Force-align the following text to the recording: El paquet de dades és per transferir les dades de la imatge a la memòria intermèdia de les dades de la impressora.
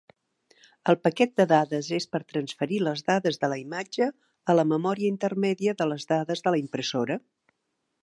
El 0.93 0.95
paquet 1.07 1.35
de 1.41 1.45
dades 1.51 1.89
és 1.97 2.07
per 2.15 2.21
transferir 2.33 2.81
les 2.87 3.05
dades 3.11 3.39
de 3.45 3.51
la 3.53 3.61
imatge 3.67 4.09
a 4.55 4.59
la 4.61 4.67
memòria 4.75 5.15
intermèdia 5.17 5.79
de 5.83 5.91
les 5.95 6.11
dades 6.17 6.47
de 6.49 6.57
la 6.57 6.67
impressora. 6.67 7.25